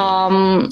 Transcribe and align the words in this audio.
um, 0.00 0.68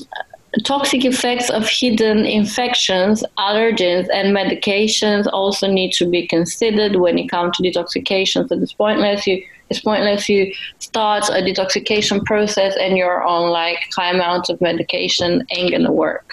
toxic 0.64 1.04
effects 1.04 1.50
of 1.50 1.68
hidden 1.68 2.24
infections, 2.24 3.22
allergens, 3.38 4.08
and 4.12 4.36
medications 4.36 5.26
also 5.32 5.66
need 5.66 5.92
to 5.92 6.08
be 6.08 6.26
considered 6.26 6.96
when 6.96 7.18
it 7.18 7.28
comes 7.28 7.56
to 7.56 7.62
detoxification. 7.62 8.48
So 8.48 8.60
it's 8.60 8.72
pointless 8.72 9.26
you 9.26 9.42
it's 9.70 9.80
pointless 9.80 10.28
you 10.30 10.52
start 10.78 11.28
a 11.28 11.42
detoxification 11.42 12.24
process 12.24 12.74
and 12.80 12.96
you're 12.96 13.22
on 13.22 13.50
like 13.50 13.78
high 13.94 14.10
amounts 14.10 14.48
of 14.48 14.60
medication 14.60 15.44
ain't 15.50 15.72
gonna 15.72 15.92
work. 15.92 16.32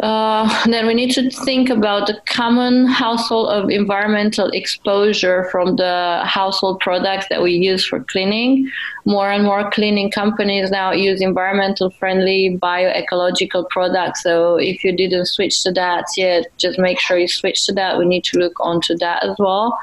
Uh, 0.00 0.64
then 0.66 0.86
we 0.86 0.94
need 0.94 1.10
to 1.10 1.28
think 1.28 1.68
about 1.68 2.06
the 2.06 2.20
common 2.26 2.86
household 2.86 3.48
of 3.48 3.68
environmental 3.68 4.48
exposure 4.50 5.48
from 5.50 5.74
the 5.74 6.22
household 6.24 6.78
products 6.78 7.26
that 7.28 7.42
we 7.42 7.52
use 7.52 7.84
for 7.84 8.00
cleaning. 8.04 8.70
More 9.04 9.30
and 9.30 9.44
more 9.44 9.70
cleaning 9.70 10.10
companies 10.10 10.70
now 10.70 10.92
use 10.92 11.20
environmental 11.20 11.90
friendly 11.90 12.56
bioecological 12.62 13.68
products. 13.70 14.22
So 14.22 14.56
if 14.56 14.84
you 14.84 14.96
didn't 14.96 15.26
switch 15.26 15.62
to 15.64 15.72
that 15.72 16.04
yet, 16.16 16.46
just 16.58 16.78
make 16.78 17.00
sure 17.00 17.18
you 17.18 17.28
switch 17.28 17.66
to 17.66 17.72
that. 17.72 17.98
We 17.98 18.04
need 18.04 18.22
to 18.24 18.38
look 18.38 18.60
onto 18.60 18.96
that 18.98 19.24
as 19.24 19.34
well. 19.38 19.76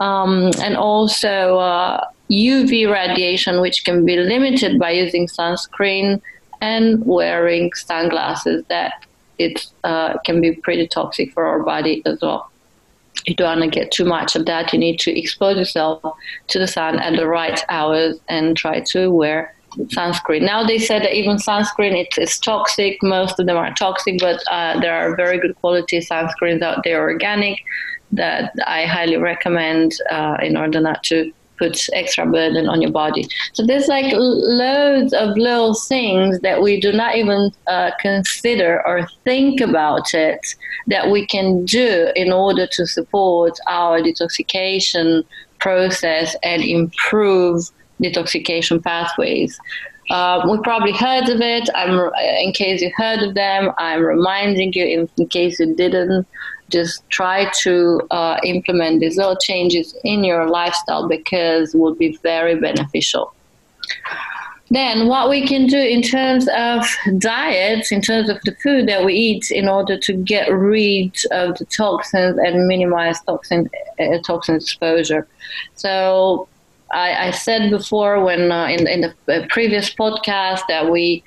Um, 0.00 0.50
and 0.60 0.76
also 0.76 1.56
uh, 1.56 2.04
UV 2.30 2.92
radiation, 2.92 3.62
which 3.62 3.86
can 3.86 4.04
be 4.04 4.16
limited 4.16 4.78
by 4.78 4.90
using 4.90 5.26
sunscreen 5.26 6.20
and 6.60 7.04
wearing 7.06 7.72
sunglasses 7.72 8.62
that 8.68 9.05
it 9.38 9.66
uh, 9.84 10.18
can 10.24 10.40
be 10.40 10.54
pretty 10.54 10.86
toxic 10.86 11.32
for 11.32 11.46
our 11.46 11.62
body 11.62 12.02
as 12.06 12.20
well. 12.20 12.50
You 13.26 13.34
don't 13.34 13.60
want 13.60 13.72
to 13.72 13.80
get 13.80 13.90
too 13.90 14.04
much 14.04 14.36
of 14.36 14.46
that. 14.46 14.72
You 14.72 14.78
need 14.78 14.98
to 15.00 15.18
expose 15.18 15.56
yourself 15.56 16.02
to 16.48 16.58
the 16.58 16.66
sun 16.66 16.98
at 17.00 17.16
the 17.16 17.26
right 17.26 17.60
hours 17.68 18.18
and 18.28 18.56
try 18.56 18.80
to 18.80 19.10
wear 19.10 19.54
sunscreen. 19.76 20.42
Now 20.42 20.64
they 20.64 20.78
said 20.78 21.02
that 21.02 21.14
even 21.14 21.36
sunscreen 21.36 22.00
it's, 22.00 22.18
it's 22.18 22.38
toxic. 22.38 23.02
Most 23.02 23.38
of 23.38 23.46
them 23.46 23.56
are 23.56 23.72
toxic, 23.74 24.18
but 24.20 24.42
uh, 24.50 24.78
there 24.80 24.94
are 24.94 25.16
very 25.16 25.38
good 25.38 25.56
quality 25.56 25.98
sunscreens 25.98 26.62
out 26.62 26.82
there, 26.84 27.00
organic, 27.00 27.58
that 28.12 28.52
I 28.66 28.84
highly 28.84 29.16
recommend 29.16 29.92
uh, 30.10 30.36
in 30.42 30.56
order 30.56 30.80
not 30.80 31.02
to 31.04 31.32
puts 31.58 31.88
extra 31.92 32.26
burden 32.26 32.68
on 32.68 32.82
your 32.82 32.90
body. 32.90 33.26
So 33.52 33.66
there's 33.66 33.88
like 33.88 34.12
loads 34.16 35.12
of 35.12 35.36
little 35.36 35.74
things 35.74 36.40
that 36.40 36.62
we 36.62 36.80
do 36.80 36.92
not 36.92 37.16
even 37.16 37.52
uh, 37.66 37.90
consider 38.00 38.86
or 38.86 39.08
think 39.24 39.60
about 39.60 40.14
it 40.14 40.54
that 40.86 41.10
we 41.10 41.26
can 41.26 41.64
do 41.64 42.12
in 42.14 42.32
order 42.32 42.66
to 42.66 42.86
support 42.86 43.58
our 43.66 44.00
detoxification 44.00 45.24
process 45.58 46.36
and 46.42 46.62
improve 46.62 47.70
detoxification 48.02 48.82
pathways. 48.82 49.58
Uh, 50.10 50.46
we 50.48 50.58
probably 50.58 50.92
heard 50.92 51.28
of 51.28 51.40
it. 51.40 51.68
I'm, 51.74 52.10
in 52.40 52.52
case 52.52 52.80
you 52.80 52.92
heard 52.96 53.22
of 53.22 53.34
them, 53.34 53.72
I'm 53.78 54.02
reminding 54.04 54.72
you. 54.72 54.84
In, 54.84 55.08
in 55.16 55.26
case 55.26 55.58
you 55.58 55.74
didn't, 55.74 56.26
just 56.70 57.08
try 57.10 57.50
to 57.62 58.00
uh, 58.10 58.38
implement 58.44 59.00
these 59.00 59.16
little 59.16 59.36
changes 59.36 59.94
in 60.04 60.24
your 60.24 60.48
lifestyle 60.48 61.08
because 61.08 61.74
will 61.74 61.94
be 61.94 62.16
very 62.22 62.58
beneficial. 62.58 63.32
Then, 64.70 65.06
what 65.06 65.30
we 65.30 65.46
can 65.46 65.68
do 65.68 65.78
in 65.78 66.02
terms 66.02 66.48
of 66.48 66.84
diets, 67.18 67.92
in 67.92 68.00
terms 68.00 68.28
of 68.28 68.40
the 68.42 68.54
food 68.62 68.88
that 68.88 69.04
we 69.04 69.14
eat, 69.14 69.52
in 69.52 69.68
order 69.68 69.96
to 69.96 70.12
get 70.12 70.50
rid 70.50 71.16
of 71.30 71.56
the 71.58 71.66
toxins 71.66 72.36
and 72.38 72.66
minimize 72.66 73.20
toxin 73.22 73.70
uh, 74.00 74.18
toxin 74.26 74.56
exposure. 74.56 75.28
So, 75.76 76.48
I, 76.90 77.28
I 77.28 77.30
said 77.30 77.70
before 77.70 78.24
when 78.24 78.50
uh, 78.50 78.66
in, 78.66 78.88
in 78.88 79.00
the 79.02 79.14
uh, 79.32 79.46
previous 79.50 79.94
podcast 79.94 80.62
that 80.68 80.90
we 80.90 81.22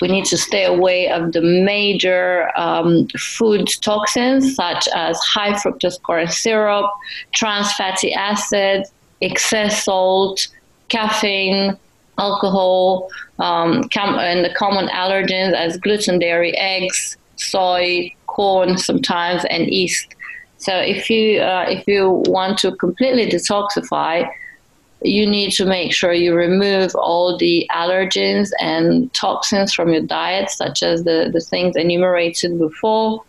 we 0.00 0.08
need 0.08 0.24
to 0.26 0.36
stay 0.36 0.64
away 0.64 1.08
of 1.08 1.32
the 1.32 1.40
major 1.40 2.50
um, 2.58 3.06
food 3.18 3.68
toxins 3.82 4.54
such 4.54 4.88
as 4.94 5.18
high 5.18 5.52
fructose 5.52 6.00
corn 6.02 6.28
syrup, 6.28 6.90
trans 7.34 7.72
fatty 7.72 8.12
acid, 8.12 8.84
excess 9.20 9.84
salt, 9.84 10.48
caffeine, 10.88 11.76
alcohol, 12.18 13.08
um, 13.38 13.88
com- 13.92 14.18
and 14.18 14.44
the 14.44 14.54
common 14.54 14.86
allergens 14.88 15.54
as 15.54 15.76
gluten, 15.78 16.18
dairy, 16.18 16.56
eggs, 16.56 17.16
soy, 17.36 18.12
corn 18.26 18.78
sometimes, 18.78 19.44
and 19.46 19.66
yeast. 19.66 20.14
So 20.58 20.76
if 20.76 21.10
you 21.10 21.40
uh, 21.40 21.66
if 21.68 21.86
you 21.86 22.22
want 22.26 22.58
to 22.60 22.74
completely 22.76 23.26
detoxify, 23.26 24.28
you 25.04 25.26
need 25.26 25.52
to 25.52 25.66
make 25.66 25.92
sure 25.92 26.12
you 26.12 26.34
remove 26.34 26.94
all 26.94 27.36
the 27.36 27.68
allergens 27.72 28.50
and 28.58 29.12
toxins 29.12 29.74
from 29.74 29.92
your 29.92 30.00
diet, 30.00 30.50
such 30.50 30.82
as 30.82 31.04
the, 31.04 31.30
the 31.32 31.40
things 31.40 31.76
enumerated 31.76 32.58
before. 32.58 33.22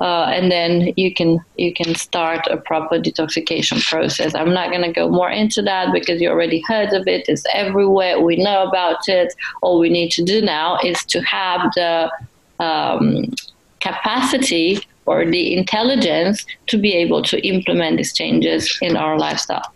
Uh, 0.00 0.24
and 0.34 0.50
then 0.50 0.92
you 0.96 1.14
can 1.14 1.38
you 1.56 1.72
can 1.72 1.94
start 1.94 2.40
a 2.50 2.56
proper 2.56 2.98
detoxification 2.98 3.80
process. 3.84 4.34
I'm 4.34 4.52
not 4.52 4.70
going 4.70 4.82
to 4.82 4.92
go 4.92 5.08
more 5.08 5.30
into 5.30 5.62
that 5.62 5.92
because 5.92 6.20
you 6.20 6.28
already 6.28 6.60
heard 6.66 6.92
of 6.92 7.06
it. 7.06 7.28
It's 7.28 7.44
everywhere. 7.54 8.20
We 8.20 8.36
know 8.36 8.64
about 8.64 9.08
it. 9.08 9.32
All 9.62 9.78
we 9.78 9.90
need 9.90 10.10
to 10.12 10.22
do 10.24 10.42
now 10.42 10.78
is 10.84 11.04
to 11.04 11.20
have 11.20 11.70
the 11.76 12.10
um, 12.58 13.32
capacity 13.78 14.80
or 15.06 15.24
the 15.24 15.56
intelligence 15.56 16.44
to 16.66 16.78
be 16.78 16.94
able 16.94 17.22
to 17.22 17.40
implement 17.46 17.96
these 17.96 18.12
changes 18.12 18.76
in 18.82 18.96
our 18.96 19.16
lifestyle. 19.16 19.72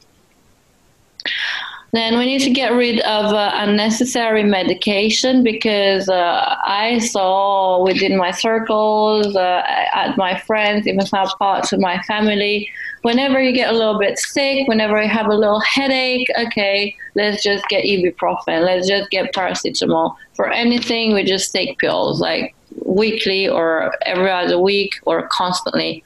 Then 1.92 2.18
we 2.18 2.26
need 2.26 2.40
to 2.40 2.50
get 2.50 2.72
rid 2.72 3.00
of 3.00 3.32
uh, 3.32 3.52
unnecessary 3.54 4.42
medication 4.42 5.42
because 5.42 6.08
uh, 6.08 6.56
I 6.66 6.98
saw 6.98 7.82
within 7.82 8.16
my 8.18 8.32
circles, 8.32 9.34
uh, 9.34 9.62
at 9.94 10.16
my 10.16 10.38
friends, 10.38 10.86
even 10.86 11.06
some 11.06 11.28
parts 11.38 11.72
of 11.72 11.80
my 11.80 12.02
family, 12.02 12.68
whenever 13.02 13.40
you 13.40 13.52
get 13.52 13.72
a 13.72 13.76
little 13.76 13.98
bit 13.98 14.18
sick, 14.18 14.66
whenever 14.66 15.00
you 15.00 15.08
have 15.08 15.28
a 15.28 15.34
little 15.34 15.60
headache, 15.60 16.26
okay, 16.38 16.94
let's 17.14 17.42
just 17.42 17.64
get 17.68 17.84
ibuprofen, 17.84 18.64
let's 18.64 18.88
just 18.88 19.08
get 19.10 19.32
paracetamol. 19.32 20.16
For 20.34 20.50
anything, 20.50 21.14
we 21.14 21.24
just 21.24 21.52
take 21.52 21.78
pills 21.78 22.20
like 22.20 22.54
weekly 22.84 23.48
or 23.48 23.94
every 24.04 24.30
other 24.30 24.58
week 24.58 24.94
or 25.04 25.28
constantly 25.28 26.04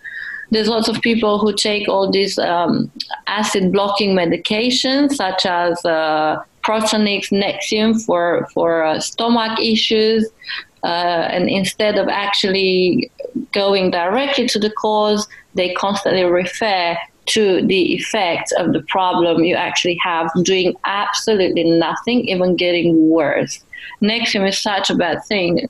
there's 0.50 0.68
lots 0.68 0.88
of 0.88 1.00
people 1.00 1.38
who 1.38 1.54
take 1.54 1.88
all 1.88 2.10
these 2.10 2.38
um, 2.38 2.90
acid 3.26 3.72
blocking 3.72 4.16
medications, 4.16 5.12
such 5.12 5.46
as 5.46 5.84
uh, 5.84 6.42
Protonix, 6.64 7.30
Nexium 7.30 8.04
for 8.04 8.48
for 8.52 8.84
uh, 8.84 9.00
stomach 9.00 9.58
issues, 9.60 10.28
uh, 10.82 11.28
and 11.30 11.48
instead 11.48 11.98
of 11.98 12.08
actually 12.08 13.10
going 13.52 13.90
directly 13.90 14.46
to 14.48 14.58
the 14.58 14.70
cause, 14.70 15.26
they 15.54 15.72
constantly 15.74 16.24
refer 16.24 16.96
to 17.26 17.64
the 17.66 17.94
effects 17.94 18.50
of 18.52 18.72
the 18.72 18.82
problem 18.88 19.44
you 19.44 19.54
actually 19.54 19.98
have, 20.02 20.28
doing 20.42 20.74
absolutely 20.84 21.64
nothing, 21.64 22.28
even 22.28 22.56
getting 22.56 23.08
worse. 23.08 23.62
Nexium 24.02 24.48
is 24.48 24.58
such 24.58 24.90
a 24.90 24.96
bad 24.96 25.24
thing 25.26 25.68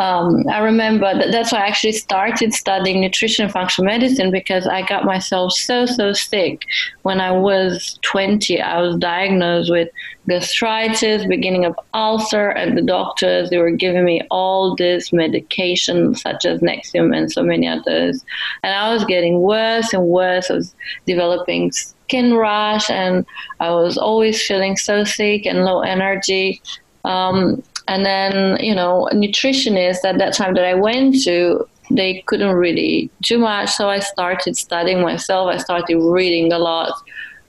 um, 0.00 0.44
I 0.50 0.58
remember 0.58 1.14
that 1.14 1.30
that's 1.30 1.52
why 1.52 1.60
I 1.60 1.66
actually 1.68 1.92
started 1.92 2.52
studying 2.52 3.00
nutrition 3.00 3.44
and 3.44 3.52
functional 3.52 3.90
medicine 3.90 4.32
because 4.32 4.66
I 4.66 4.82
got 4.82 5.04
myself 5.04 5.52
so, 5.52 5.86
so 5.86 6.12
sick 6.12 6.64
when 7.02 7.20
I 7.20 7.30
was 7.30 7.98
20. 8.02 8.60
I 8.60 8.80
was 8.80 8.96
diagnosed 8.96 9.70
with 9.70 9.88
gastritis, 10.28 11.26
beginning 11.26 11.64
of 11.64 11.78
ulcer, 11.92 12.48
and 12.50 12.76
the 12.76 12.82
doctors, 12.82 13.50
they 13.50 13.58
were 13.58 13.70
giving 13.70 14.04
me 14.04 14.20
all 14.32 14.74
this 14.74 15.12
medication 15.12 16.16
such 16.16 16.44
as 16.44 16.60
Nexium 16.60 17.16
and 17.16 17.30
so 17.30 17.44
many 17.44 17.68
others. 17.68 18.24
And 18.64 18.74
I 18.74 18.92
was 18.92 19.04
getting 19.04 19.42
worse 19.42 19.92
and 19.92 20.06
worse. 20.06 20.50
I 20.50 20.54
was 20.54 20.74
developing 21.06 21.70
skin 21.70 22.34
rash 22.34 22.90
and 22.90 23.24
I 23.60 23.70
was 23.70 23.96
always 23.96 24.44
feeling 24.44 24.76
so 24.76 25.04
sick 25.04 25.46
and 25.46 25.64
low 25.64 25.82
energy. 25.82 26.60
Um, 27.04 27.62
and 27.86 28.04
then, 28.04 28.58
you 28.60 28.74
know, 28.74 29.08
nutritionists 29.12 30.04
at 30.04 30.18
that 30.18 30.34
time 30.34 30.54
that 30.54 30.64
I 30.64 30.74
went 30.74 31.22
to, 31.24 31.68
they 31.90 32.22
couldn't 32.26 32.54
really 32.56 33.10
do 33.22 33.38
much. 33.38 33.70
So 33.70 33.90
I 33.90 33.98
started 33.98 34.56
studying 34.56 35.02
myself. 35.02 35.48
I 35.52 35.58
started 35.58 35.98
reading 35.98 36.52
a 36.52 36.58
lot, 36.58 36.92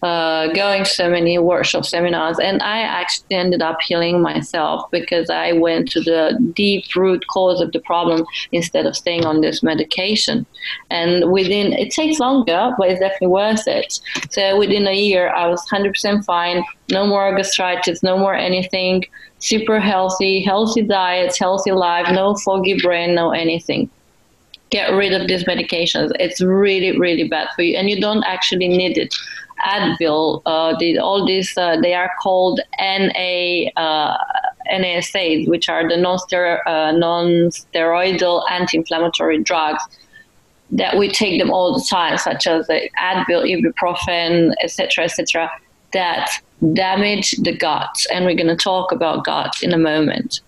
uh, 0.06 0.54
going 0.54 0.84
to 0.84 0.90
so 0.90 1.10
many 1.10 1.38
workshop 1.40 1.84
seminars, 1.84 2.38
and 2.40 2.62
I 2.62 2.82
actually 2.82 3.36
ended 3.36 3.62
up 3.62 3.82
healing 3.82 4.22
myself 4.22 4.90
because 4.92 5.30
I 5.30 5.54
went 5.54 5.90
to 5.92 6.00
the 6.02 6.38
deep 6.54 6.96
root 6.96 7.26
cause 7.28 7.60
of 7.60 7.72
the 7.72 7.80
problem 7.80 8.26
instead 8.52 8.86
of 8.86 8.96
staying 8.96 9.26
on 9.26 9.42
this 9.42 9.64
medication. 9.64 10.46
And 10.92 11.32
within, 11.32 11.74
it 11.74 11.92
takes 11.92 12.20
longer, 12.20 12.72
but 12.78 12.90
it's 12.90 13.00
definitely 13.00 13.28
worth 13.28 13.68
it. 13.68 14.00
So 14.30 14.60
within 14.60 14.86
a 14.88 14.94
year, 14.94 15.34
I 15.34 15.48
was 15.48 15.68
100% 15.70 16.24
fine. 16.24 16.64
No 16.92 17.08
more 17.08 17.36
gastritis, 17.36 18.04
no 18.04 18.16
more 18.18 18.36
anything 18.36 19.06
super 19.40 19.80
healthy, 19.80 20.42
healthy 20.42 20.82
diet, 20.82 21.36
healthy 21.38 21.72
life, 21.72 22.08
no 22.12 22.36
foggy 22.36 22.80
brain, 22.82 23.16
no 23.16 23.32
anything. 23.32 23.90
Get 24.72 24.92
rid 24.94 25.14
of 25.14 25.28
these 25.28 25.44
medications. 25.46 26.12
It's 26.20 26.42
really, 26.42 26.98
really 26.98 27.28
bad 27.28 27.50
for 27.56 27.62
you, 27.62 27.78
and 27.78 27.90
you 27.90 28.00
don't 28.02 28.24
actually 28.24 28.68
need 28.68 28.98
it. 28.98 29.14
Advil, 29.64 30.42
uh, 30.46 31.02
all 31.02 31.26
these, 31.26 31.58
uh, 31.58 31.80
they 31.82 31.94
are 31.94 32.12
called 32.22 32.60
NA, 32.80 33.70
uh, 33.78 34.18
NSAIDs, 34.72 35.48
which 35.48 35.70
are 35.70 35.88
the 35.88 35.96
uh, 35.96 36.92
non-steroidal 36.92 38.44
anti-inflammatory 38.52 39.42
drugs 39.44 39.84
that 40.72 40.98
we 40.98 41.10
take 41.10 41.40
them 41.40 41.52
all 41.52 41.74
the 41.74 41.86
time, 41.90 42.18
such 42.18 42.48
as 42.48 42.68
the 42.68 42.90
Advil, 43.00 43.46
ibuprofen, 43.46 44.54
etc., 44.64 45.06
etc., 45.06 45.50
that 45.94 46.30
damage 46.74 47.32
the 47.44 47.56
gut. 47.56 47.96
And 48.12 48.26
we're 48.26 48.36
going 48.36 48.48
to 48.48 48.56
talk 48.56 48.92
about 48.92 49.24
gut 49.24 49.54
in 49.62 49.74
a 49.74 49.78
moment. 49.78 50.42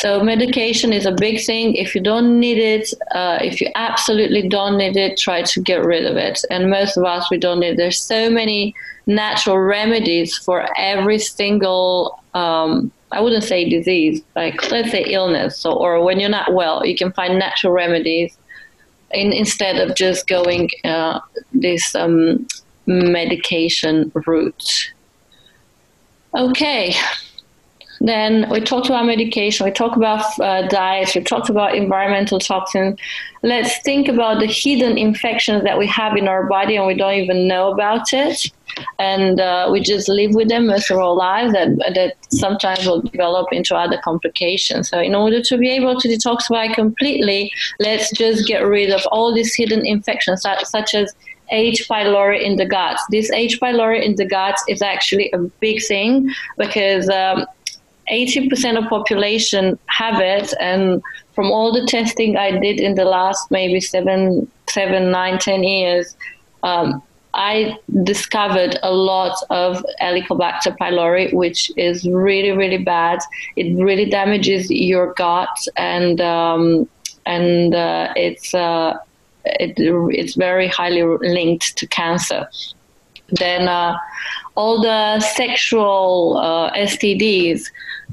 So 0.00 0.22
medication 0.22 0.94
is 0.94 1.04
a 1.04 1.12
big 1.12 1.44
thing. 1.44 1.74
If 1.74 1.94
you 1.94 2.00
don't 2.00 2.40
need 2.40 2.56
it, 2.56 2.90
uh, 3.14 3.38
if 3.42 3.60
you 3.60 3.68
absolutely 3.74 4.48
don't 4.48 4.78
need 4.78 4.96
it, 4.96 5.18
try 5.18 5.42
to 5.42 5.60
get 5.60 5.84
rid 5.84 6.06
of 6.06 6.16
it. 6.16 6.42
And 6.50 6.70
most 6.70 6.96
of 6.96 7.04
us, 7.04 7.30
we 7.30 7.36
don't 7.36 7.60
need. 7.60 7.72
It. 7.72 7.76
There's 7.76 8.00
so 8.00 8.30
many 8.30 8.74
natural 9.06 9.58
remedies 9.58 10.38
for 10.38 10.66
every 10.78 11.18
single. 11.18 12.18
Um, 12.32 12.90
I 13.12 13.20
wouldn't 13.20 13.44
say 13.44 13.68
disease, 13.68 14.22
like 14.34 14.70
let's 14.70 14.90
say 14.90 15.02
illness. 15.02 15.58
So, 15.58 15.70
or 15.70 16.02
when 16.02 16.18
you're 16.18 16.30
not 16.30 16.54
well, 16.54 16.86
you 16.86 16.96
can 16.96 17.12
find 17.12 17.38
natural 17.38 17.74
remedies 17.74 18.38
in, 19.10 19.34
instead 19.34 19.76
of 19.76 19.96
just 19.96 20.26
going 20.26 20.70
uh, 20.82 21.20
this 21.52 21.94
um, 21.94 22.46
medication 22.86 24.10
route. 24.26 24.94
Okay, 26.34 26.94
then 28.00 28.48
we 28.50 28.60
talked 28.60 28.86
about 28.86 29.04
medication, 29.04 29.66
we 29.66 29.72
talked 29.72 29.96
about 29.96 30.24
uh, 30.40 30.66
diets, 30.68 31.14
we 31.14 31.22
talked 31.22 31.50
about 31.50 31.74
environmental 31.74 32.38
toxins. 32.38 32.98
Let's 33.42 33.78
think 33.82 34.08
about 34.08 34.40
the 34.40 34.46
hidden 34.46 34.96
infections 34.96 35.64
that 35.64 35.78
we 35.78 35.86
have 35.88 36.16
in 36.16 36.26
our 36.26 36.46
body 36.46 36.76
and 36.76 36.86
we 36.86 36.94
don't 36.94 37.14
even 37.14 37.46
know 37.46 37.70
about 37.70 38.12
it. 38.14 38.50
And 38.98 39.38
uh, 39.38 39.68
we 39.70 39.80
just 39.80 40.08
live 40.08 40.34
with 40.34 40.48
them 40.48 40.66
most 40.66 40.90
of 40.90 40.96
our 40.96 41.12
lives 41.12 41.52
that, 41.52 41.76
that 41.94 42.16
sometimes 42.30 42.86
will 42.86 43.02
develop 43.02 43.52
into 43.52 43.74
other 43.74 44.00
complications. 44.02 44.88
So, 44.88 45.00
in 45.00 45.14
order 45.14 45.42
to 45.42 45.58
be 45.58 45.68
able 45.70 46.00
to 46.00 46.08
detoxify 46.08 46.72
completely, 46.72 47.50
let's 47.80 48.10
just 48.12 48.46
get 48.46 48.60
rid 48.60 48.90
of 48.90 49.04
all 49.10 49.34
these 49.34 49.54
hidden 49.54 49.84
infections, 49.84 50.42
such, 50.42 50.64
such 50.64 50.94
as 50.94 51.14
H. 51.50 51.88
pylori 51.88 52.40
in 52.40 52.56
the 52.56 52.64
gut. 52.64 52.98
This 53.10 53.30
H. 53.32 53.60
pylori 53.60 54.02
in 54.04 54.14
the 54.14 54.24
gut 54.24 54.56
is 54.68 54.82
actually 54.82 55.30
a 55.32 55.38
big 55.38 55.82
thing 55.82 56.30
because 56.56 57.08
um, 57.08 57.44
80% 58.10 58.78
of 58.78 58.88
population 58.88 59.78
have 59.86 60.20
it 60.20 60.52
and 60.60 61.02
from 61.34 61.50
all 61.50 61.72
the 61.72 61.86
testing 61.86 62.36
i 62.36 62.50
did 62.50 62.80
in 62.80 62.94
the 62.94 63.04
last 63.04 63.50
maybe 63.50 63.80
seven 63.80 64.50
seven 64.68 65.10
nine 65.10 65.38
ten 65.38 65.62
years 65.62 66.16
um, 66.62 67.02
i 67.34 67.76
discovered 68.02 68.78
a 68.82 68.92
lot 68.92 69.36
of 69.50 69.84
helicobacter 70.00 70.76
pylori 70.78 71.32
which 71.32 71.70
is 71.76 72.06
really 72.08 72.50
really 72.50 72.78
bad. 72.78 73.20
It 73.56 73.76
really 73.82 74.06
damages 74.06 74.70
your 74.70 75.12
gut 75.14 75.56
and 75.76 76.20
um, 76.20 76.88
and 77.26 77.74
uh, 77.74 78.12
it's 78.16 78.54
uh, 78.54 78.98
it, 79.44 79.74
it's 79.78 80.34
very 80.34 80.68
highly 80.68 81.02
linked 81.02 81.76
to 81.78 81.86
cancer. 81.86 82.48
Then 83.32 83.68
uh, 83.68 83.96
all 84.56 84.82
the 84.82 85.20
sexual 85.20 86.38
uh, 86.38 86.72
STDs, 86.72 87.62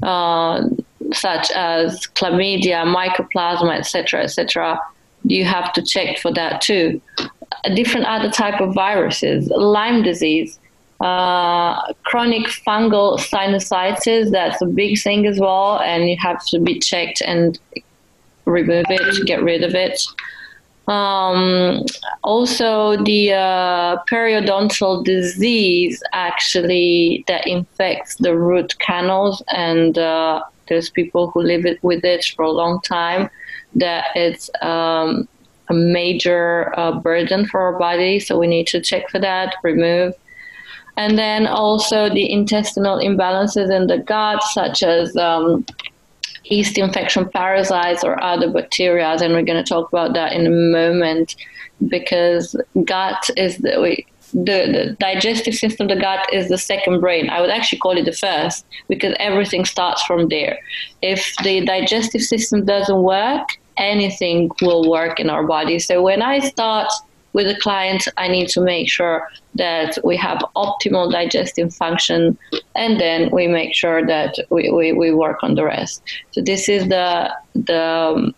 uh, 0.02 0.68
such 1.12 1.50
as 1.52 2.06
chlamydia, 2.14 2.84
mycoplasma, 2.84 3.78
etc., 3.78 4.22
etc., 4.22 4.80
you 5.24 5.44
have 5.44 5.72
to 5.72 5.82
check 5.82 6.18
for 6.18 6.32
that 6.32 6.60
too. 6.60 7.00
Different 7.74 8.06
other 8.06 8.30
type 8.30 8.60
of 8.60 8.74
viruses, 8.74 9.48
Lyme 9.48 10.02
disease, 10.02 10.58
uh, 11.00 11.92
chronic 12.04 12.46
fungal 12.46 13.18
sinusitis, 13.18 14.30
that's 14.30 14.60
a 14.62 14.66
big 14.66 15.00
thing 15.00 15.26
as 15.26 15.38
well, 15.38 15.80
and 15.80 16.08
you 16.08 16.16
have 16.18 16.44
to 16.46 16.60
be 16.60 16.78
checked 16.78 17.22
and 17.22 17.58
remove 18.44 18.84
it, 18.88 19.26
get 19.26 19.42
rid 19.42 19.62
of 19.62 19.74
it. 19.74 20.00
Um, 20.88 21.84
also, 22.24 22.96
the 23.04 23.32
uh, 23.32 23.98
periodontal 24.10 25.04
disease 25.04 26.02
actually 26.12 27.24
that 27.28 27.46
infects 27.46 28.16
the 28.16 28.36
root 28.36 28.78
canals, 28.78 29.42
and 29.48 29.98
uh, 29.98 30.42
there's 30.68 30.88
people 30.88 31.30
who 31.30 31.42
live 31.42 31.66
it, 31.66 31.82
with 31.82 32.04
it 32.04 32.24
for 32.34 32.42
a 32.42 32.50
long 32.50 32.80
time. 32.80 33.28
That 33.74 34.06
it's 34.14 34.48
um, 34.62 35.28
a 35.68 35.74
major 35.74 36.72
uh, 36.78 36.92
burden 36.92 37.46
for 37.46 37.60
our 37.60 37.78
body, 37.78 38.18
so 38.18 38.38
we 38.38 38.46
need 38.46 38.66
to 38.68 38.80
check 38.80 39.10
for 39.10 39.18
that, 39.18 39.56
remove. 39.62 40.14
And 40.96 41.18
then 41.18 41.46
also 41.46 42.08
the 42.08 42.32
intestinal 42.32 42.98
imbalances 42.98 43.70
in 43.70 43.86
the 43.86 43.98
gut, 43.98 44.42
such 44.52 44.82
as 44.82 45.16
um, 45.16 45.64
yeast 46.50 46.78
infection 46.78 47.28
parasites 47.28 48.04
or 48.04 48.22
other 48.22 48.50
bacteria, 48.50 49.08
and 49.08 49.32
we're 49.34 49.42
going 49.42 49.62
to 49.62 49.68
talk 49.68 49.88
about 49.88 50.14
that 50.14 50.32
in 50.32 50.46
a 50.46 50.50
moment 50.50 51.36
because 51.86 52.56
gut 52.84 53.30
is 53.36 53.58
the, 53.58 53.80
we, 53.80 54.06
the, 54.32 54.66
the 54.72 54.96
digestive 54.98 55.54
system, 55.54 55.88
the 55.88 55.96
gut 55.96 56.26
is 56.32 56.48
the 56.48 56.58
second 56.58 57.00
brain. 57.00 57.30
I 57.30 57.40
would 57.40 57.50
actually 57.50 57.78
call 57.78 57.96
it 57.96 58.04
the 58.04 58.12
first 58.12 58.66
because 58.88 59.14
everything 59.18 59.64
starts 59.64 60.02
from 60.02 60.28
there. 60.28 60.58
If 61.02 61.34
the 61.44 61.64
digestive 61.64 62.22
system 62.22 62.64
doesn't 62.64 63.02
work, 63.02 63.48
anything 63.76 64.50
will 64.60 64.90
work 64.90 65.20
in 65.20 65.30
our 65.30 65.46
body. 65.46 65.78
So 65.78 66.02
when 66.02 66.20
I 66.20 66.40
start 66.40 66.92
with 67.38 67.46
a 67.46 67.60
client, 67.60 68.02
I 68.16 68.26
need 68.26 68.48
to 68.48 68.60
make 68.60 68.90
sure 68.90 69.30
that 69.54 69.96
we 70.02 70.16
have 70.16 70.38
optimal 70.56 71.12
digestive 71.12 71.72
function 71.72 72.36
and 72.74 73.00
then 73.00 73.30
we 73.30 73.46
make 73.46 73.76
sure 73.76 74.04
that 74.04 74.34
we, 74.50 74.72
we, 74.72 74.86
we 74.92 75.12
work 75.12 75.38
on 75.44 75.54
the 75.54 75.64
rest. 75.64 76.02
So 76.32 76.40
this 76.40 76.68
is 76.68 76.88
the, 76.88 77.32
the 77.54 78.34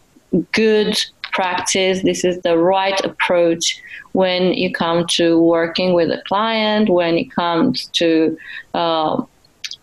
good 0.52 0.94
practice. 1.32 2.02
This 2.02 2.24
is 2.24 2.42
the 2.42 2.58
right 2.58 3.02
approach 3.02 3.80
when 4.12 4.52
you 4.52 4.70
come 4.70 5.06
to 5.18 5.40
working 5.40 5.94
with 5.94 6.10
a 6.10 6.22
client, 6.28 6.90
when 6.90 7.16
it 7.16 7.28
comes 7.32 7.86
to 8.00 8.36
uh, 8.74 9.22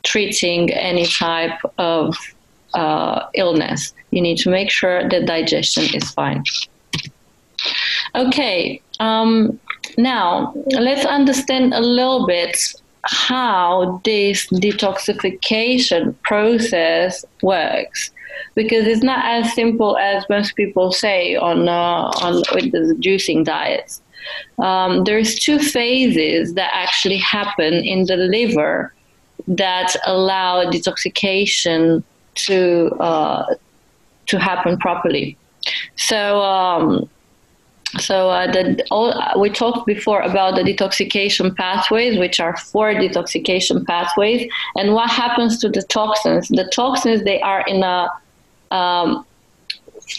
treating 0.03 0.71
any 0.73 1.07
type 1.07 1.59
of 1.79 2.15
uh, 2.75 3.25
illness. 3.33 3.95
You 4.11 4.21
need 4.21 4.37
to 4.45 4.51
make 4.51 4.69
sure 4.69 5.09
that 5.09 5.25
digestion 5.25 5.85
is 5.95 6.11
fine. 6.11 6.43
Okay, 8.15 8.81
um, 8.99 9.59
now 9.97 10.53
let's 10.67 11.05
understand 11.05 11.73
a 11.73 11.81
little 11.81 12.25
bit 12.25 12.57
how 13.03 14.01
this 14.03 14.47
detoxification 14.47 16.15
process 16.23 17.23
works 17.41 18.11
because 18.55 18.85
it's 18.85 19.03
not 19.03 19.23
as 19.25 19.53
simple 19.53 19.97
as 19.97 20.25
most 20.29 20.55
people 20.55 20.91
say 20.91 21.35
on 21.35 21.69
uh, 21.69 22.11
on 22.21 22.43
with 22.53 22.71
the 22.71 22.95
juicing 22.99 23.43
diets. 23.43 24.01
Um, 24.59 25.03
there's 25.05 25.35
two 25.35 25.59
phases 25.59 26.53
that 26.55 26.71
actually 26.73 27.17
happen 27.17 27.73
in 27.73 28.05
the 28.05 28.17
liver 28.17 28.93
that 29.47 29.95
allow 30.05 30.65
detoxification 30.65 32.03
to 32.35 32.91
uh, 32.99 33.45
to 34.25 34.39
happen 34.39 34.77
properly. 34.77 35.37
So 35.95 36.41
um, 36.41 37.09
so 37.99 38.29
uh, 38.29 38.51
the, 38.51 38.85
all, 38.91 39.13
we 39.39 39.49
talked 39.49 39.85
before 39.85 40.21
about 40.21 40.55
the 40.55 40.63
detoxification 40.63 41.55
pathways, 41.55 42.17
which 42.17 42.39
are 42.39 42.55
four 42.57 42.93
detoxification 42.93 43.85
pathways, 43.85 44.49
and 44.75 44.93
what 44.93 45.09
happens 45.09 45.59
to 45.59 45.69
the 45.69 45.81
toxins. 45.83 46.47
The 46.47 46.69
toxins 46.73 47.23
they 47.23 47.41
are 47.41 47.61
in 47.67 47.83
a 47.83 48.09
um, 48.71 49.25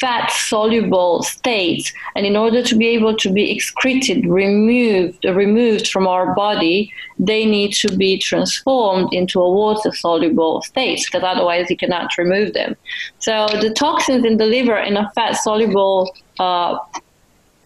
fat 0.00 0.30
soluble 0.30 1.22
state, 1.22 1.92
and 2.14 2.26
in 2.26 2.36
order 2.36 2.62
to 2.62 2.76
be 2.76 2.88
able 2.88 3.16
to 3.16 3.32
be 3.32 3.50
excreted, 3.50 4.26
removed, 4.26 5.24
removed 5.24 5.88
from 5.88 6.06
our 6.06 6.34
body, 6.34 6.92
they 7.18 7.46
need 7.46 7.72
to 7.72 7.96
be 7.96 8.18
transformed 8.18 9.08
into 9.12 9.40
a 9.40 9.50
water 9.50 9.90
soluble 9.92 10.60
state, 10.62 11.00
because 11.06 11.22
otherwise 11.22 11.70
you 11.70 11.76
cannot 11.76 12.16
remove 12.18 12.52
them. 12.52 12.76
So 13.18 13.46
the 13.60 13.72
toxins 13.72 14.24
in 14.26 14.36
the 14.36 14.44
liver 14.44 14.76
in 14.76 14.96
a 14.96 15.10
fat 15.14 15.32
soluble 15.32 16.14
uh, 16.38 16.76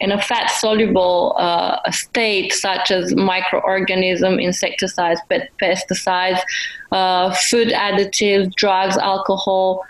in 0.02 0.10
a 0.10 0.20
fat 0.20 0.50
soluble 0.50 1.34
uh, 1.38 1.78
state, 1.92 2.52
such 2.52 2.90
as 2.90 3.14
microorganism, 3.14 4.42
insecticides, 4.42 5.20
pesticides, 5.60 6.40
uh, 6.90 7.32
food 7.48 7.68
additives, 7.68 8.52
drugs, 8.56 8.98
alcohol. 8.98 9.84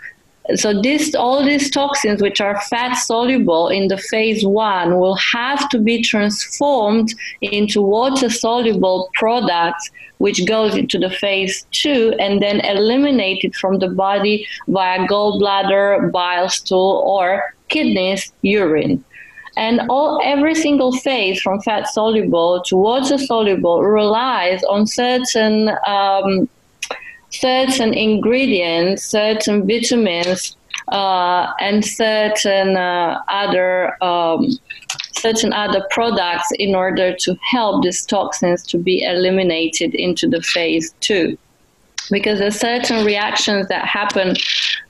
So 0.55 0.79
this, 0.79 1.15
all 1.15 1.43
these 1.43 1.71
toxins, 1.71 2.21
which 2.21 2.39
are 2.41 2.61
fat 2.61 2.93
soluble 2.93 3.69
in 3.69 3.87
the 3.87 3.97
phase 3.97 4.45
one, 4.45 4.99
will 4.99 5.15
have 5.15 5.67
to 5.69 5.79
be 5.79 6.03
transformed 6.03 7.15
into 7.41 7.81
water 7.81 8.29
soluble 8.29 9.09
products, 9.15 9.89
which 10.19 10.45
goes 10.45 10.75
into 10.75 10.99
the 10.99 11.09
phase 11.09 11.65
two, 11.71 12.13
and 12.19 12.39
then 12.39 12.59
eliminated 12.59 13.55
from 13.55 13.79
the 13.79 13.87
body 13.87 14.45
via 14.67 15.07
gallbladder, 15.07 16.11
bile 16.11 16.49
stool, 16.49 17.03
or 17.07 17.55
kidneys, 17.69 18.31
urine. 18.43 19.03
And 19.55 19.81
all 19.89 20.19
every 20.23 20.55
single 20.55 20.91
phase 20.91 21.41
from 21.41 21.61
fat 21.61 21.87
soluble 21.87 22.63
to 22.63 22.75
water 22.75 23.17
soluble 23.17 23.83
relies 23.83 24.63
on 24.63 24.87
certain 24.87 25.69
um, 25.85 26.49
certain 27.29 27.93
ingredients, 27.93 29.03
certain 29.03 29.67
vitamins, 29.67 30.55
uh, 30.91 31.51
and 31.59 31.85
certain 31.85 32.77
uh, 32.77 33.21
other 33.27 34.03
um, 34.03 34.47
certain 35.11 35.53
other 35.53 35.85
products 35.91 36.51
in 36.59 36.75
order 36.75 37.15
to 37.15 37.35
help 37.41 37.83
these 37.83 38.05
toxins 38.05 38.63
to 38.63 38.77
be 38.77 39.03
eliminated 39.03 39.93
into 39.95 40.27
the 40.27 40.41
phase 40.41 40.93
two 40.99 41.37
because 42.11 42.39
there's 42.39 42.59
certain 42.59 43.05
reactions 43.05 43.67
that 43.69 43.85
happen 43.85 44.35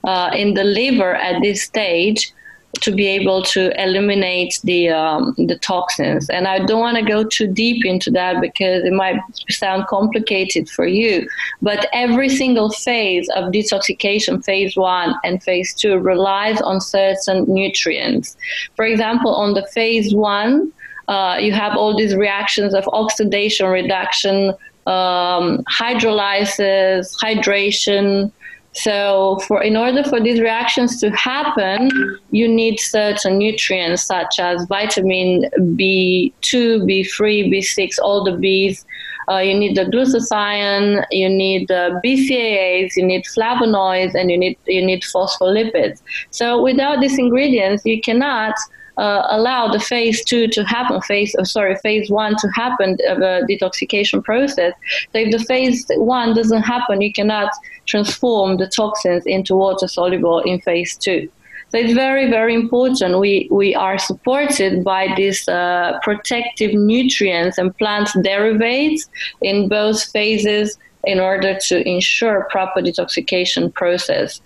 uh, 0.04 0.30
in 0.34 0.54
the 0.54 0.64
liver 0.64 1.14
at 1.14 1.40
this 1.42 1.62
stage 1.62 2.32
to 2.80 2.92
be 2.92 3.06
able 3.06 3.42
to 3.42 3.70
eliminate 3.82 4.60
the 4.64 4.88
um, 4.88 5.34
the 5.36 5.58
toxins. 5.58 6.28
And 6.30 6.46
I 6.46 6.58
don't 6.64 6.80
want 6.80 6.96
to 6.98 7.04
go 7.04 7.24
too 7.24 7.46
deep 7.46 7.84
into 7.84 8.10
that 8.12 8.40
because 8.40 8.84
it 8.84 8.92
might 8.92 9.20
sound 9.50 9.86
complicated 9.86 10.68
for 10.68 10.86
you. 10.86 11.28
But 11.62 11.88
every 11.92 12.28
single 12.28 12.70
phase 12.70 13.28
of 13.30 13.52
detoxification, 13.52 14.44
phase 14.44 14.76
one 14.76 15.14
and 15.24 15.42
phase 15.42 15.74
two, 15.74 15.98
relies 15.98 16.60
on 16.60 16.80
certain 16.80 17.44
nutrients. 17.48 18.36
For 18.76 18.84
example, 18.84 19.34
on 19.34 19.54
the 19.54 19.66
phase 19.68 20.14
one, 20.14 20.72
uh, 21.08 21.38
you 21.40 21.52
have 21.52 21.76
all 21.76 21.96
these 21.96 22.14
reactions 22.14 22.74
of 22.74 22.88
oxidation 22.92 23.66
reduction, 23.66 24.54
um, 24.86 25.62
hydrolysis, 25.70 27.14
hydration. 27.22 28.32
So, 28.74 29.38
for 29.46 29.62
in 29.62 29.76
order 29.76 30.02
for 30.02 30.20
these 30.20 30.40
reactions 30.40 31.00
to 31.00 31.10
happen, 31.10 31.90
you 32.32 32.48
need 32.48 32.80
certain 32.80 33.38
nutrients 33.38 34.02
such 34.02 34.40
as 34.40 34.66
vitamin 34.66 35.48
B2, 35.76 36.82
B3, 36.82 37.50
B6, 37.52 37.98
all 38.02 38.24
the 38.24 38.32
Bs. 38.32 38.84
Uh, 39.30 39.38
you 39.38 39.58
need 39.58 39.76
the 39.76 39.84
glutathione, 39.84 41.06
you 41.10 41.28
need 41.28 41.68
the 41.68 42.00
BCAAs, 42.04 42.96
you 42.96 43.06
need 43.06 43.24
flavonoids, 43.24 44.14
and 44.14 44.30
you 44.30 44.36
need 44.36 44.58
you 44.66 44.84
need 44.84 45.02
phospholipids. 45.02 46.02
So, 46.30 46.60
without 46.60 47.00
these 47.00 47.16
ingredients, 47.16 47.86
you 47.86 48.00
cannot 48.00 48.54
uh, 48.96 49.26
allow 49.30 49.68
the 49.68 49.80
phase 49.80 50.24
two 50.24 50.46
to 50.48 50.64
happen, 50.64 51.00
phase 51.02 51.34
oh, 51.38 51.44
sorry, 51.44 51.76
phase 51.76 52.10
one 52.10 52.36
to 52.36 52.48
happen 52.54 52.96
of 53.08 53.18
a 53.18 53.42
detoxification 53.48 54.22
process. 54.22 54.72
So 55.12 55.18
if 55.18 55.32
the 55.32 55.44
phase 55.44 55.86
one 55.96 56.34
doesn't 56.34 56.62
happen, 56.62 57.00
you 57.00 57.12
cannot 57.12 57.50
transform 57.86 58.56
the 58.58 58.68
toxins 58.68 59.26
into 59.26 59.56
water 59.56 59.88
soluble 59.88 60.40
in 60.40 60.60
phase 60.60 60.96
two. 60.96 61.28
So 61.70 61.78
it's 61.78 61.92
very, 61.92 62.30
very 62.30 62.54
important. 62.54 63.18
We, 63.18 63.48
we 63.50 63.74
are 63.74 63.98
supported 63.98 64.84
by 64.84 65.12
these 65.16 65.48
uh, 65.48 65.98
protective 66.02 66.72
nutrients 66.72 67.58
and 67.58 67.76
plant 67.76 68.10
derivatives 68.22 69.10
in 69.42 69.68
both 69.68 70.04
phases 70.12 70.78
in 71.02 71.18
order 71.18 71.58
to 71.68 71.88
ensure 71.88 72.46
proper 72.50 72.80
detoxification 72.80 73.74
process. 73.74 74.40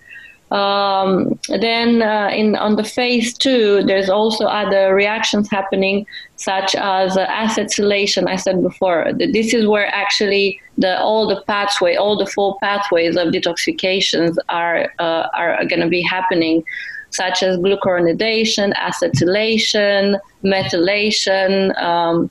Um, 0.51 1.39
then 1.49 2.01
uh, 2.01 2.29
in 2.33 2.55
on 2.55 2.75
the 2.75 2.83
phase 2.83 3.37
two, 3.37 3.83
there's 3.83 4.09
also 4.09 4.45
other 4.45 4.95
reactions 4.95 5.49
happening, 5.49 6.07
such 6.37 6.73
as 6.75 7.17
uh, 7.17 7.27
acetylation. 7.27 8.27
I 8.27 8.35
said 8.35 8.63
before, 8.63 9.11
this 9.13 9.53
is 9.53 9.67
where 9.67 9.87
actually 9.93 10.59
the 10.77 10.99
all 10.99 11.27
the 11.27 11.41
pathway, 11.43 11.95
all 11.95 12.17
the 12.17 12.25
four 12.25 12.57
pathways 12.61 13.15
of 13.15 13.27
detoxifications 13.27 14.37
are 14.49 14.91
uh, 14.97 15.27
are 15.35 15.63
going 15.65 15.81
to 15.81 15.87
be 15.87 16.01
happening, 16.01 16.63
such 17.11 17.43
as 17.43 17.57
glucuronidation, 17.57 18.73
acetylation, 18.73 20.19
methylation, 20.43 21.79
um, 21.79 22.29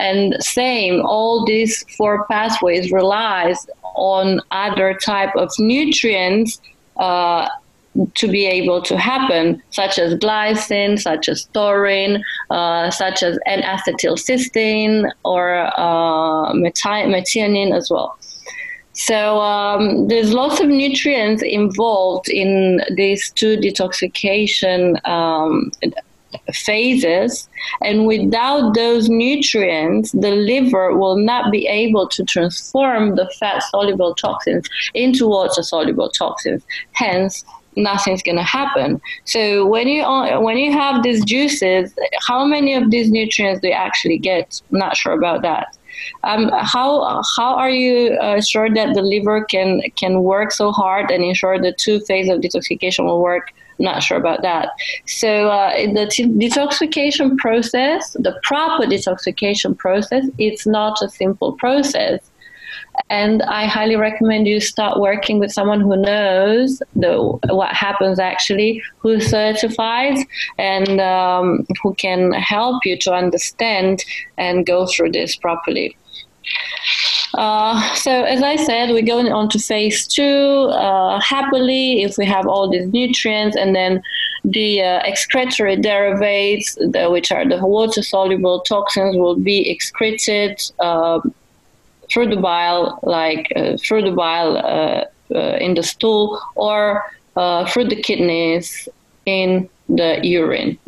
and 0.00 0.34
same. 0.42 1.02
All 1.02 1.44
these 1.44 1.84
four 1.96 2.26
pathways 2.26 2.90
relies 2.90 3.64
on 3.94 4.40
other 4.50 4.94
type 4.94 5.34
of 5.36 5.50
nutrients 5.60 6.60
uh, 6.96 7.48
to 8.14 8.28
be 8.28 8.46
able 8.46 8.80
to 8.82 8.96
happen, 8.96 9.62
such 9.70 9.98
as 9.98 10.14
glycine, 10.14 10.98
such 10.98 11.28
as 11.28 11.46
taurine, 11.46 12.22
uh, 12.50 12.90
such 12.90 13.22
as 13.22 13.38
N-acetylcysteine 13.46 15.10
or 15.24 15.70
uh, 15.76 16.52
methionine 16.52 17.76
as 17.76 17.90
well. 17.90 18.16
So 18.92 19.40
um, 19.40 20.08
there's 20.08 20.32
lots 20.32 20.60
of 20.60 20.68
nutrients 20.68 21.42
involved 21.42 22.28
in 22.28 22.80
these 22.96 23.32
two 23.32 23.56
detoxification 23.56 25.04
um, 25.08 25.72
phases, 26.52 27.48
and 27.82 28.06
without 28.06 28.74
those 28.74 29.08
nutrients, 29.08 30.12
the 30.12 30.30
liver 30.30 30.96
will 30.96 31.16
not 31.16 31.50
be 31.50 31.66
able 31.66 32.08
to 32.08 32.24
transform 32.24 33.16
the 33.16 33.28
fat 33.38 33.62
soluble 33.70 34.14
toxins 34.14 34.68
into 34.94 35.26
water 35.26 35.62
soluble 35.62 36.08
toxins. 36.10 36.62
Hence, 36.92 37.44
nothing's 37.76 38.22
going 38.22 38.36
to 38.36 38.42
happen. 38.42 39.00
So 39.24 39.66
when 39.66 39.88
you 39.88 40.02
when 40.40 40.56
you 40.58 40.72
have 40.72 41.02
these 41.02 41.24
juices, 41.24 41.94
how 42.26 42.44
many 42.44 42.74
of 42.74 42.90
these 42.90 43.10
nutrients 43.10 43.60
do 43.60 43.68
you 43.68 43.74
actually 43.74 44.18
get? 44.18 44.60
I'm 44.72 44.78
not 44.78 44.96
sure 44.96 45.12
about 45.12 45.42
that. 45.42 45.76
Um, 46.24 46.50
how 46.52 47.22
how 47.36 47.54
are 47.54 47.70
you 47.70 48.14
uh, 48.14 48.40
sure 48.40 48.72
that 48.72 48.94
the 48.94 49.02
liver 49.02 49.44
can 49.44 49.82
can 49.96 50.22
work 50.22 50.52
so 50.52 50.72
hard 50.72 51.10
and 51.10 51.24
ensure 51.24 51.58
the 51.58 51.72
two 51.72 52.00
phase 52.00 52.28
of 52.28 52.40
detoxification 52.40 53.04
will 53.04 53.20
work? 53.20 53.52
Not 53.78 54.02
sure 54.02 54.18
about 54.18 54.42
that. 54.42 54.68
So 55.06 55.48
uh, 55.48 55.74
the 55.94 56.06
t- 56.10 56.26
detoxification 56.26 57.38
process, 57.38 58.12
the 58.12 58.38
proper 58.42 58.84
detoxification 58.84 59.76
process, 59.76 60.26
it's 60.36 60.66
not 60.66 61.00
a 61.02 61.08
simple 61.08 61.54
process. 61.54 62.30
And 63.08 63.42
I 63.42 63.66
highly 63.66 63.96
recommend 63.96 64.46
you 64.46 64.60
start 64.60 65.00
working 65.00 65.38
with 65.38 65.52
someone 65.52 65.80
who 65.80 65.96
knows 65.96 66.82
the, 66.94 67.18
what 67.48 67.72
happens 67.74 68.18
actually, 68.18 68.82
who 68.98 69.20
certifies, 69.20 70.24
and 70.58 71.00
um, 71.00 71.66
who 71.82 71.94
can 71.94 72.32
help 72.32 72.84
you 72.84 72.96
to 72.98 73.12
understand 73.12 74.04
and 74.38 74.66
go 74.66 74.86
through 74.86 75.12
this 75.12 75.36
properly. 75.36 75.96
Uh, 77.34 77.94
so 77.94 78.24
as 78.24 78.42
I 78.42 78.56
said, 78.56 78.90
we're 78.90 79.02
going 79.02 79.32
on 79.32 79.48
to 79.50 79.58
phase 79.58 80.06
two 80.06 80.22
uh, 80.22 81.20
happily 81.20 82.02
if 82.02 82.18
we 82.18 82.26
have 82.26 82.46
all 82.46 82.68
these 82.68 82.88
nutrients 82.88 83.56
and 83.56 83.74
then 83.74 84.02
the 84.44 84.82
uh, 84.82 85.00
excretory 85.04 85.76
derivatives, 85.76 86.74
the, 86.74 87.08
which 87.10 87.30
are 87.30 87.48
the 87.48 87.64
water 87.64 88.02
soluble 88.02 88.60
toxins, 88.60 89.16
will 89.16 89.36
be 89.36 89.70
excreted 89.70 90.60
uh, 90.80 91.20
through 92.10 92.28
the 92.28 92.36
bile, 92.36 92.98
like 93.02 93.52
uh, 93.56 93.76
through 93.76 94.02
the 94.02 94.12
bile 94.12 94.56
uh, 94.56 95.04
uh, 95.34 95.56
in 95.58 95.74
the 95.74 95.82
stool, 95.82 96.40
or 96.54 97.04
through 97.68 97.84
the 97.84 98.00
kidneys 98.02 98.88
in 99.26 99.68
the 99.88 100.20
urine. 100.22 100.78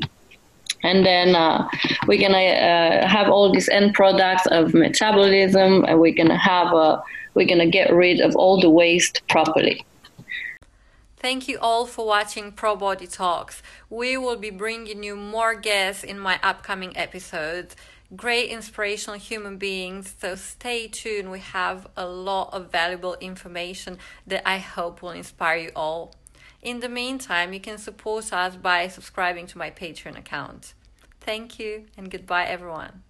And 0.82 1.06
then 1.06 1.36
uh, 1.36 1.68
we're 2.06 2.20
gonna 2.20 2.38
uh, 2.38 3.06
have 3.06 3.28
all 3.28 3.52
these 3.52 3.68
end 3.68 3.94
products 3.94 4.46
of 4.46 4.74
metabolism 4.74 5.84
and 5.84 6.00
we're 6.00 6.14
gonna 6.14 6.36
have 6.36 6.72
a 6.72 7.02
we're 7.34 7.46
gonna 7.46 7.70
get 7.70 7.92
rid 7.92 8.20
of 8.20 8.34
all 8.36 8.60
the 8.60 8.68
waste 8.68 9.22
properly. 9.28 9.84
Thank 11.16 11.46
you 11.46 11.58
all 11.60 11.86
for 11.86 12.04
watching 12.04 12.50
Pro 12.50 12.74
Body 12.74 13.06
Talks. 13.06 13.62
We 13.88 14.16
will 14.16 14.34
be 14.36 14.50
bringing 14.50 15.04
you 15.04 15.14
more 15.14 15.54
guests 15.54 16.02
in 16.02 16.18
my 16.18 16.40
upcoming 16.42 16.96
episodes 16.96 17.76
great 18.16 18.50
inspirational 18.50 19.18
human 19.18 19.58
beings. 19.58 20.14
So 20.20 20.34
stay 20.34 20.88
tuned. 20.88 21.30
We 21.30 21.40
have 21.40 21.86
a 21.96 22.06
lot 22.06 22.52
of 22.52 22.70
valuable 22.70 23.16
information 23.20 23.98
that 24.26 24.46
I 24.48 24.58
hope 24.58 25.02
will 25.02 25.10
inspire 25.10 25.56
you 25.56 25.70
all. 25.74 26.14
In 26.62 26.80
the 26.80 26.88
meantime, 26.88 27.52
you 27.52 27.60
can 27.60 27.78
support 27.78 28.32
us 28.32 28.56
by 28.56 28.88
subscribing 28.88 29.46
to 29.48 29.58
my 29.58 29.70
Patreon 29.70 30.16
account. 30.16 30.74
Thank 31.20 31.58
you 31.58 31.86
and 31.96 32.10
goodbye, 32.10 32.46
everyone. 32.46 33.02